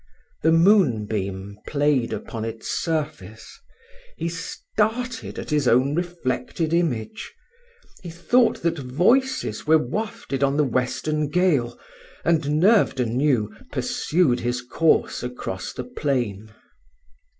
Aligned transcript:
The 0.41 0.51
moonbeam 0.51 1.59
played 1.67 2.11
upon 2.11 2.43
its 2.43 2.67
surface 2.71 3.59
he 4.17 4.29
started 4.29 5.37
at 5.37 5.51
his 5.51 5.67
own 5.67 5.93
reflected 5.93 6.73
image 6.73 7.31
he 8.01 8.09
thought 8.09 8.63
that 8.63 8.79
voices 8.79 9.67
were 9.67 9.77
wafted 9.77 10.41
on 10.43 10.57
the 10.57 10.63
western 10.63 11.29
gale, 11.29 11.79
and, 12.25 12.59
nerved 12.59 12.99
anew, 12.99 13.55
pursued 13.71 14.39
his 14.39 14.63
course 14.63 15.21
across 15.21 15.71
the 15.71 15.83
plain. 15.83 16.49